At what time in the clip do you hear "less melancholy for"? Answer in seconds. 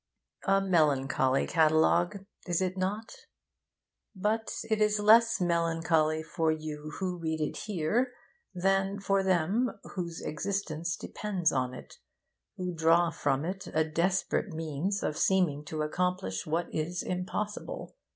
4.99-6.51